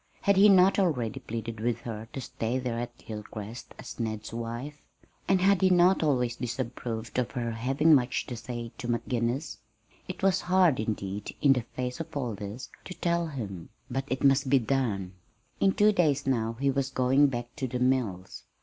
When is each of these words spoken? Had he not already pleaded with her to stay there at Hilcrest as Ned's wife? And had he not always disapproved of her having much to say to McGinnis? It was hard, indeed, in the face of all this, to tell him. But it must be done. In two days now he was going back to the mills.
Had 0.21 0.35
he 0.35 0.49
not 0.49 0.79
already 0.79 1.19
pleaded 1.19 1.59
with 1.59 1.81
her 1.81 2.07
to 2.11 2.21
stay 2.21 2.57
there 2.57 2.79
at 2.79 3.03
Hilcrest 3.05 3.75
as 3.77 3.99
Ned's 3.99 4.33
wife? 4.33 4.81
And 5.27 5.41
had 5.41 5.61
he 5.61 5.69
not 5.69 6.01
always 6.01 6.37
disapproved 6.37 7.19
of 7.19 7.29
her 7.33 7.51
having 7.51 7.93
much 7.93 8.25
to 8.25 8.35
say 8.35 8.71
to 8.79 8.87
McGinnis? 8.87 9.57
It 10.07 10.23
was 10.23 10.41
hard, 10.41 10.79
indeed, 10.79 11.35
in 11.39 11.53
the 11.53 11.61
face 11.75 11.99
of 11.99 12.17
all 12.17 12.33
this, 12.33 12.69
to 12.85 12.95
tell 12.95 13.27
him. 13.27 13.69
But 13.91 14.05
it 14.07 14.23
must 14.23 14.49
be 14.49 14.57
done. 14.57 15.13
In 15.59 15.71
two 15.73 15.91
days 15.91 16.25
now 16.25 16.53
he 16.59 16.71
was 16.71 16.89
going 16.89 17.27
back 17.27 17.55
to 17.57 17.67
the 17.67 17.77
mills. 17.77 18.45